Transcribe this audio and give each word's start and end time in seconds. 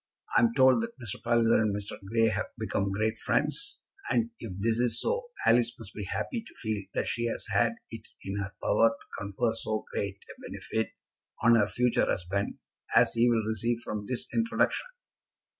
I'm 0.35 0.51
told 0.55 0.81
that 0.81 0.97
Mr. 0.99 1.23
Palliser 1.23 1.61
and 1.61 1.75
Mr. 1.75 2.03
Grey 2.03 2.29
have 2.29 2.47
become 2.57 2.91
great 2.91 3.19
friends, 3.19 3.81
and 4.09 4.31
if 4.39 4.51
this 4.59 4.79
is 4.79 4.99
so, 4.99 5.27
Alice 5.45 5.75
must 5.77 5.93
be 5.93 6.05
happy 6.05 6.41
to 6.41 6.53
feel 6.55 6.81
that 6.95 7.05
she 7.05 7.25
has 7.27 7.45
had 7.51 7.75
it 7.91 8.07
in 8.23 8.37
her 8.39 8.51
power 8.63 8.89
to 8.89 9.15
confer 9.15 9.53
so 9.53 9.85
great 9.93 10.15
a 10.35 10.41
benefit 10.41 10.93
on 11.43 11.53
her 11.53 11.67
future 11.67 12.07
husband 12.07 12.55
as 12.95 13.13
he 13.13 13.29
will 13.29 13.45
receive 13.45 13.81
from 13.83 14.07
this 14.07 14.27
introduction." 14.33 14.87